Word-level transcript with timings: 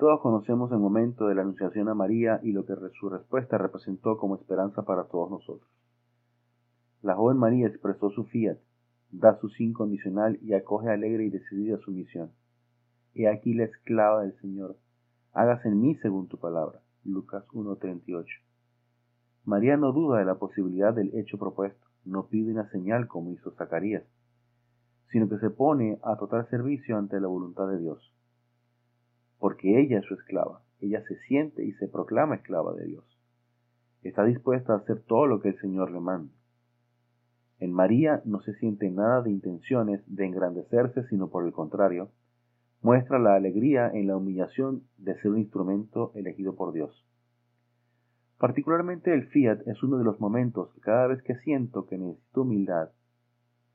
Todos 0.00 0.22
conocemos 0.22 0.72
el 0.72 0.78
momento 0.78 1.26
de 1.26 1.34
la 1.34 1.42
anunciación 1.42 1.90
a 1.90 1.94
María 1.94 2.40
y 2.42 2.52
lo 2.52 2.64
que 2.64 2.72
su 2.98 3.10
respuesta 3.10 3.58
representó 3.58 4.16
como 4.16 4.36
esperanza 4.36 4.80
para 4.80 5.04
todos 5.04 5.30
nosotros. 5.30 5.70
La 7.02 7.16
joven 7.16 7.36
María 7.36 7.66
expresó 7.66 8.08
su 8.08 8.24
fiat, 8.24 8.56
da 9.10 9.38
su 9.40 9.50
sí 9.50 9.64
incondicional 9.64 10.38
y 10.40 10.54
acoge 10.54 10.88
alegre 10.88 11.26
y 11.26 11.28
decidida 11.28 11.76
su 11.80 11.90
misión. 11.90 12.30
He 13.14 13.28
aquí 13.28 13.52
la 13.52 13.64
esclava 13.64 14.22
del 14.22 14.34
Señor, 14.40 14.78
hágase 15.34 15.68
en 15.68 15.82
mí 15.82 15.94
según 15.96 16.28
tu 16.28 16.38
palabra. 16.38 16.80
Lucas 17.04 17.44
1.38. 17.48 18.24
María 19.44 19.76
no 19.76 19.92
duda 19.92 20.20
de 20.20 20.24
la 20.24 20.36
posibilidad 20.36 20.94
del 20.94 21.14
hecho 21.14 21.36
propuesto, 21.36 21.86
no 22.06 22.28
pide 22.28 22.52
una 22.52 22.70
señal 22.70 23.06
como 23.06 23.32
hizo 23.32 23.50
Zacarías, 23.50 24.04
sino 25.10 25.28
que 25.28 25.36
se 25.40 25.50
pone 25.50 25.98
a 26.02 26.16
total 26.16 26.48
servicio 26.48 26.96
ante 26.96 27.20
la 27.20 27.28
voluntad 27.28 27.68
de 27.68 27.80
Dios 27.80 28.14
porque 29.40 29.80
ella 29.80 29.98
es 29.98 30.04
su 30.04 30.14
esclava. 30.14 30.62
Ella 30.80 31.02
se 31.08 31.16
siente 31.22 31.64
y 31.64 31.72
se 31.72 31.88
proclama 31.88 32.36
esclava 32.36 32.74
de 32.74 32.84
Dios. 32.84 33.04
Está 34.02 34.24
dispuesta 34.24 34.74
a 34.74 34.76
hacer 34.76 35.00
todo 35.00 35.26
lo 35.26 35.40
que 35.40 35.48
el 35.48 35.60
Señor 35.60 35.90
le 35.90 36.00
manda. 36.00 36.32
En 37.58 37.72
María 37.72 38.22
no 38.24 38.40
se 38.40 38.54
siente 38.54 38.90
nada 38.90 39.22
de 39.22 39.30
intenciones 39.30 40.02
de 40.06 40.24
engrandecerse, 40.24 41.02
sino 41.08 41.28
por 41.28 41.44
el 41.44 41.52
contrario, 41.52 42.10
muestra 42.80 43.18
la 43.18 43.34
alegría 43.34 43.90
en 43.92 44.06
la 44.06 44.16
humillación 44.16 44.84
de 44.96 45.14
ser 45.20 45.32
un 45.32 45.38
instrumento 45.38 46.12
elegido 46.14 46.54
por 46.54 46.72
Dios. 46.72 47.04
Particularmente 48.38 49.12
el 49.12 49.26
fiat 49.26 49.66
es 49.66 49.82
uno 49.82 49.98
de 49.98 50.04
los 50.04 50.18
momentos 50.18 50.72
que 50.72 50.80
cada 50.80 51.06
vez 51.08 51.22
que 51.22 51.34
siento 51.36 51.86
que 51.86 51.98
necesito 51.98 52.42
humildad, 52.42 52.90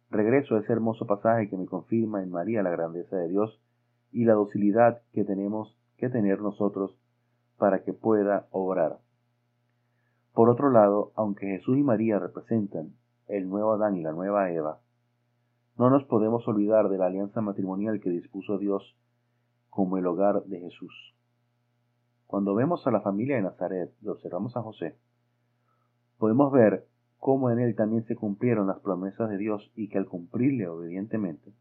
regreso 0.10 0.56
a 0.56 0.62
ese 0.62 0.74
hermoso 0.74 1.06
pasaje 1.06 1.50
que 1.50 1.58
me 1.58 1.68
confirma 1.68 2.24
en 2.24 2.32
María 2.32 2.64
la 2.64 2.72
grandeza 2.72 3.16
de 3.18 3.28
Dios 3.28 3.62
y 4.12 4.26
la 4.26 4.34
docilidad 4.34 5.02
que 5.12 5.24
tenemos 5.24 5.78
que 5.98 6.10
tener 6.10 6.42
nosotros 6.42 6.98
para 7.58 7.84
que 7.84 7.94
pueda 7.94 8.48
obrar. 8.52 9.00
Por 10.34 10.50
otro 10.50 10.70
lado, 10.70 11.12
aunque 11.16 11.48
Jesús 11.48 11.78
y 11.78 11.84
María 11.84 12.20
representan 12.20 12.94
el 13.28 13.50
nuevo 13.50 13.74
Adán 13.74 13.96
y 13.96 14.04
la 14.04 14.12
nueva 14.12 14.52
Eva, 14.52 14.80
no 15.78 15.90
nos 15.90 16.04
podemos 16.06 16.48
olvidar 16.48 16.90
de 16.90 16.98
la 16.98 17.08
alianza 17.08 17.42
matrimonial 17.42 18.00
que 18.00 18.10
dispuso 18.10 18.58
Dios 18.58 18.96
como 19.70 19.98
el 19.98 20.06
hogar 20.08 20.44
de 20.46 20.60
Jesús. 20.60 21.16
Cuando 22.28 22.56
vemos 22.56 22.86
a 22.88 22.92
la 22.92 23.02
familia 23.02 23.36
de 23.36 23.44
Nazaret 23.44 23.94
y 24.02 24.08
observamos 24.08 24.56
a 24.58 24.62
José, 24.62 24.96
podemos 26.18 26.52
ver 26.52 26.86
cómo 27.20 27.50
en 27.50 27.60
él 27.60 27.76
también 27.76 28.06
se 28.06 28.16
cumplieron 28.16 28.68
las 28.68 28.80
promesas 28.80 29.30
de 29.30 29.38
Dios 29.38 29.72
y 29.76 29.90
que 29.90 29.98
al 29.98 30.06
cumplirle 30.06 30.68
obedientemente, 30.68 31.54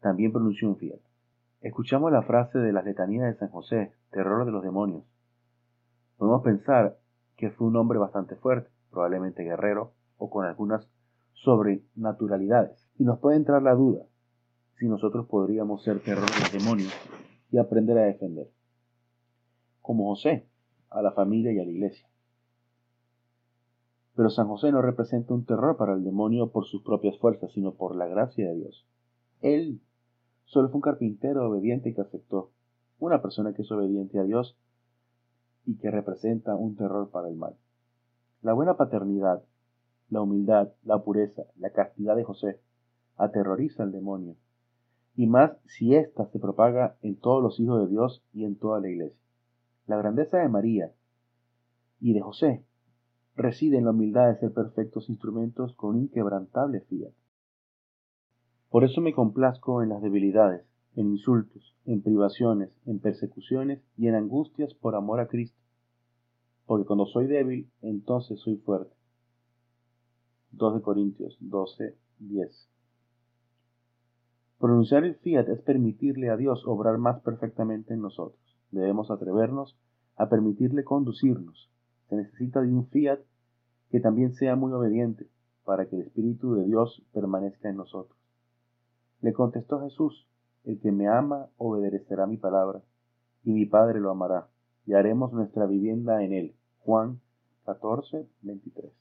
también 0.00 0.32
pronunció 0.32 0.68
un 0.68 0.76
fiat. 0.76 1.00
Escuchamos 1.60 2.10
la 2.10 2.22
frase 2.22 2.58
de 2.58 2.72
las 2.72 2.86
letanías 2.86 3.26
de 3.26 3.38
San 3.38 3.50
José, 3.50 3.92
terror 4.10 4.46
de 4.46 4.50
los 4.50 4.62
demonios. 4.62 5.04
Podemos 6.16 6.42
pensar 6.42 6.98
que 7.36 7.50
fue 7.50 7.66
un 7.66 7.76
hombre 7.76 7.98
bastante 7.98 8.34
fuerte, 8.36 8.70
probablemente 8.90 9.42
guerrero 9.42 9.92
o 10.16 10.30
con 10.30 10.46
algunas 10.46 10.88
sobrenaturalidades. 11.34 12.88
Y 12.98 13.04
nos 13.04 13.18
puede 13.18 13.36
entrar 13.36 13.62
la 13.62 13.74
duda 13.74 14.06
si 14.78 14.88
nosotros 14.88 15.26
podríamos 15.26 15.82
ser 15.82 16.00
terror 16.00 16.24
de 16.30 16.40
los 16.40 16.52
demonios 16.52 16.92
y 17.50 17.58
aprender 17.58 17.98
a 17.98 18.04
defender. 18.04 18.48
Como 19.82 20.08
José, 20.08 20.48
a 20.88 21.02
la 21.02 21.12
familia 21.12 21.52
y 21.52 21.58
a 21.58 21.64
la 21.64 21.70
iglesia. 21.70 22.08
Pero 24.16 24.30
San 24.30 24.48
José 24.48 24.72
no 24.72 24.80
representa 24.80 25.34
un 25.34 25.44
terror 25.44 25.76
para 25.76 25.92
el 25.92 26.04
demonio 26.04 26.52
por 26.52 26.64
sus 26.64 26.82
propias 26.82 27.18
fuerzas, 27.18 27.52
sino 27.52 27.74
por 27.74 27.96
la 27.96 28.06
gracia 28.06 28.48
de 28.48 28.54
Dios. 28.54 28.86
Él 29.42 29.82
Solo 30.50 30.68
fue 30.68 30.78
un 30.78 30.82
carpintero 30.82 31.48
obediente 31.48 31.94
que 31.94 32.00
aceptó, 32.00 32.50
una 32.98 33.22
persona 33.22 33.54
que 33.54 33.62
es 33.62 33.70
obediente 33.70 34.18
a 34.18 34.24
Dios 34.24 34.58
y 35.64 35.76
que 35.76 35.92
representa 35.92 36.56
un 36.56 36.74
terror 36.74 37.08
para 37.10 37.28
el 37.28 37.36
mal. 37.36 37.54
La 38.42 38.52
buena 38.52 38.76
paternidad, 38.76 39.44
la 40.08 40.22
humildad, 40.22 40.72
la 40.82 41.04
pureza, 41.04 41.44
la 41.56 41.70
castidad 41.70 42.16
de 42.16 42.24
José 42.24 42.60
aterroriza 43.16 43.84
al 43.84 43.92
demonio, 43.92 44.34
y 45.14 45.28
más 45.28 45.52
si 45.66 45.94
ésta 45.94 46.26
se 46.26 46.40
propaga 46.40 46.96
en 47.00 47.14
todos 47.14 47.40
los 47.40 47.60
hijos 47.60 47.82
de 47.82 47.88
Dios 47.88 48.24
y 48.32 48.44
en 48.44 48.56
toda 48.56 48.80
la 48.80 48.88
iglesia. 48.88 49.20
La 49.86 49.98
grandeza 49.98 50.38
de 50.38 50.48
María 50.48 50.92
y 52.00 52.12
de 52.12 52.22
José 52.22 52.64
reside 53.36 53.78
en 53.78 53.84
la 53.84 53.92
humildad 53.92 54.26
de 54.26 54.40
ser 54.40 54.52
perfectos 54.52 55.10
instrumentos 55.10 55.76
con 55.76 55.96
inquebrantable 55.96 56.80
fiat. 56.80 57.12
Por 58.70 58.84
eso 58.84 59.00
me 59.00 59.12
complazco 59.12 59.82
en 59.82 59.88
las 59.88 60.00
debilidades, 60.00 60.64
en 60.94 61.10
insultos, 61.10 61.74
en 61.86 62.02
privaciones, 62.02 62.70
en 62.86 63.00
persecuciones 63.00 63.82
y 63.96 64.06
en 64.06 64.14
angustias 64.14 64.74
por 64.74 64.94
amor 64.94 65.18
a 65.18 65.26
Cristo. 65.26 65.58
Porque 66.66 66.86
cuando 66.86 67.06
soy 67.06 67.26
débil, 67.26 67.68
entonces 67.82 68.38
soy 68.38 68.56
fuerte. 68.58 68.94
2 70.52 70.82
Corintios 70.82 71.36
12, 71.40 71.96
10. 72.20 72.68
Pronunciar 74.60 75.04
el 75.04 75.16
fiat 75.16 75.48
es 75.48 75.60
permitirle 75.62 76.30
a 76.30 76.36
Dios 76.36 76.62
obrar 76.64 76.96
más 76.98 77.20
perfectamente 77.22 77.94
en 77.94 78.02
nosotros. 78.02 78.40
Debemos 78.70 79.10
atrevernos 79.10 79.76
a 80.14 80.28
permitirle 80.28 80.84
conducirnos. 80.84 81.72
Se 82.08 82.14
necesita 82.14 82.60
de 82.60 82.72
un 82.72 82.86
fiat 82.86 83.18
que 83.90 83.98
también 83.98 84.32
sea 84.34 84.54
muy 84.54 84.72
obediente 84.72 85.26
para 85.64 85.88
que 85.88 85.96
el 85.96 86.02
Espíritu 86.02 86.54
de 86.54 86.66
Dios 86.66 87.02
permanezca 87.12 87.68
en 87.68 87.76
nosotros. 87.76 88.19
Le 89.20 89.32
contestó 89.32 89.80
Jesús, 89.80 90.26
el 90.64 90.80
que 90.80 90.92
me 90.92 91.08
ama 91.08 91.48
obedecerá 91.58 92.26
mi 92.26 92.36
palabra, 92.36 92.82
y 93.44 93.52
mi 93.52 93.66
Padre 93.66 94.00
lo 94.00 94.10
amará, 94.10 94.48
y 94.86 94.94
haremos 94.94 95.32
nuestra 95.32 95.66
vivienda 95.66 96.22
en 96.22 96.32
él. 96.32 96.54
Juan 96.80 97.20
14, 97.64 98.26
23. 98.42 98.92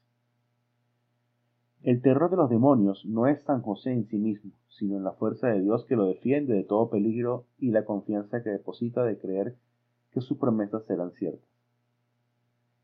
El 1.83 2.01
terror 2.01 2.29
de 2.29 2.35
los 2.35 2.49
demonios 2.49 3.05
no 3.05 3.27
es 3.27 3.41
San 3.43 3.61
José 3.61 3.93
en 3.93 4.05
sí 4.07 4.17
mismo, 4.17 4.51
sino 4.67 4.97
en 4.97 5.03
la 5.05 5.13
fuerza 5.13 5.47
de 5.47 5.61
Dios 5.61 5.85
que 5.85 5.95
lo 5.95 6.05
defiende 6.05 6.53
de 6.53 6.65
todo 6.65 6.89
peligro 6.89 7.45
y 7.57 7.71
la 7.71 7.85
confianza 7.85 8.43
que 8.43 8.49
deposita 8.49 9.03
de 9.05 9.17
creer 9.17 9.55
que 10.11 10.19
sus 10.19 10.37
promesas 10.37 10.83
serán 10.85 11.11
ciertas. 11.11 11.47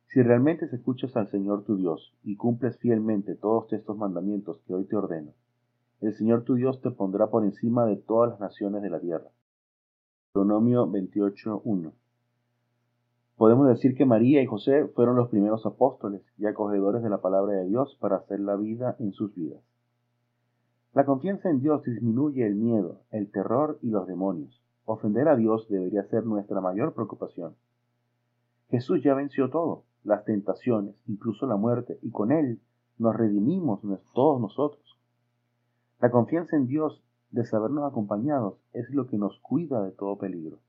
Si 0.08 0.22
realmente 0.22 0.70
escuchas 0.72 1.16
al 1.18 1.28
Señor 1.28 1.66
tu 1.66 1.76
Dios 1.76 2.16
y 2.24 2.38
cumples 2.38 2.78
fielmente 2.78 3.36
todos 3.36 3.74
estos 3.74 3.98
mandamientos 3.98 4.62
que 4.66 4.74
hoy 4.74 4.86
te 4.86 4.96
ordeno, 4.96 5.34
el 6.08 6.14
Señor 6.14 6.44
tu 6.44 6.56
Dios 6.56 6.82
te 6.82 6.92
pondrá 6.92 7.28
por 7.28 7.44
encima 7.44 7.86
de 7.86 7.96
todas 7.96 8.32
las 8.32 8.40
naciones 8.40 8.82
de 8.82 8.90
la 8.90 9.00
tierra. 9.00 9.30
Deuteronomio 10.34 10.88
28.1 10.88 11.94
Podemos 13.38 13.68
decir 13.68 13.96
que 13.96 14.06
María 14.06 14.42
y 14.42 14.46
José 14.46 14.88
fueron 14.96 15.18
los 15.18 15.30
primeros 15.30 15.66
apóstoles 15.66 16.22
y 16.38 16.46
acogedores 16.46 17.04
de 17.04 17.10
la 17.10 17.22
palabra 17.22 17.54
de 17.54 17.66
Dios 17.66 17.98
para 18.00 18.18
hacer 18.18 18.40
la 18.40 18.56
vida 18.56 18.96
en 19.00 19.12
sus 19.12 19.34
vidas. 19.36 19.62
La 20.94 21.06
confianza 21.06 21.50
en 21.50 21.60
Dios 21.60 21.84
disminuye 21.84 22.46
el 22.46 22.56
miedo, 22.56 23.02
el 23.12 23.30
terror 23.30 23.78
y 23.82 23.90
los 23.90 24.08
demonios. 24.08 24.64
Ofender 24.86 25.28
a 25.28 25.36
Dios 25.36 25.68
debería 25.68 26.04
ser 26.04 26.26
nuestra 26.26 26.62
mayor 26.62 26.94
preocupación. 26.94 27.56
Jesús 28.70 29.04
ya 29.04 29.14
venció 29.14 29.50
todo, 29.50 29.84
las 30.04 30.24
tentaciones, 30.24 30.96
incluso 31.08 31.48
la 31.48 31.58
muerte, 31.58 32.00
y 32.02 32.12
con 32.12 32.32
Él 32.32 32.62
nos 32.98 33.16
redimimos 33.16 33.82
todos 34.14 34.40
nosotros. 34.40 34.85
La 36.00 36.12
confianza 36.12 36.56
en 36.56 36.68
Dios 36.68 37.04
de 37.32 37.46
sabernos 37.46 37.90
acompañados 37.90 38.60
es 38.74 38.90
lo 38.90 39.08
que 39.08 39.18
nos 39.18 39.40
cuida 39.40 39.84
de 39.84 39.92
todo 39.92 40.18
peligro. 40.18 40.60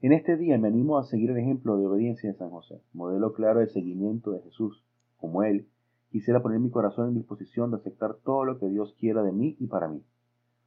En 0.00 0.12
este 0.12 0.36
día 0.36 0.58
me 0.58 0.68
animo 0.68 0.98
a 0.98 1.04
seguir 1.04 1.30
el 1.30 1.38
ejemplo 1.38 1.76
de 1.76 1.86
obediencia 1.86 2.30
de 2.30 2.36
San 2.36 2.50
José, 2.50 2.82
modelo 2.92 3.32
claro 3.32 3.60
de 3.60 3.68
seguimiento 3.68 4.32
de 4.32 4.42
Jesús. 4.42 4.84
Como 5.16 5.42
Él, 5.42 5.66
quisiera 6.10 6.42
poner 6.42 6.60
mi 6.60 6.70
corazón 6.70 7.08
en 7.08 7.14
disposición 7.14 7.70
de 7.70 7.78
aceptar 7.78 8.16
todo 8.16 8.44
lo 8.44 8.58
que 8.58 8.68
Dios 8.68 8.94
quiera 8.98 9.22
de 9.22 9.32
mí 9.32 9.56
y 9.58 9.66
para 9.66 9.88
mí, 9.88 10.04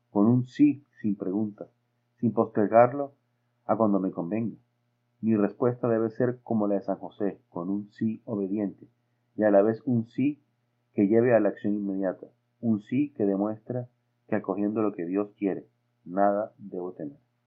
con 0.09 0.25
un 0.25 0.47
sí 0.47 0.84
sin 1.02 1.16
preguntas, 1.16 1.69
sin 2.16 2.34
postergarlo 2.34 3.14
a 3.66 3.75
cuando 3.78 4.00
me 4.00 4.12
convenga. 4.12 4.58
Mi 5.22 5.35
respuesta 5.35 5.88
debe 5.88 6.09
ser 6.09 6.40
como 6.41 6.67
la 6.67 6.76
de 6.76 6.82
San 6.82 6.97
José, 6.97 7.40
con 7.50 7.70
un 7.70 7.90
sí 7.91 8.22
obediente 8.26 8.88
y 9.35 9.43
a 9.43 9.52
la 9.52 9.61
vez 9.61 9.82
un 9.85 10.08
sí 10.08 10.41
que 10.97 11.08
lleve 11.08 11.35
a 11.35 11.40
la 11.40 11.49
acción 11.49 11.76
inmediata, 11.76 12.26
un 12.59 12.82
sí 12.82 13.14
que 13.16 13.23
demuestra 13.23 13.88
que 14.28 14.35
acogiendo 14.35 14.82
lo 14.82 14.94
que 14.94 15.05
Dios 15.05 15.29
quiere, 15.38 15.67
nada 16.03 16.55
debo 16.58 16.94
temer. 16.94 17.20